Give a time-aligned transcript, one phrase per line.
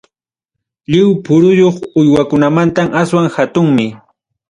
[0.89, 3.87] Lliw puruyuq uywakunamantam aswan hatunmi.